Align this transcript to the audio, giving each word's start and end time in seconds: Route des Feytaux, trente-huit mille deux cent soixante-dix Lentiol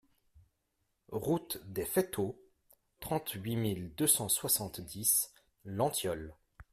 Route 1.11 1.59
des 1.67 1.85
Feytaux, 1.85 2.41
trente-huit 3.01 3.55
mille 3.55 3.93
deux 3.93 4.07
cent 4.07 4.29
soixante-dix 4.29 5.31
Lentiol 5.63 6.33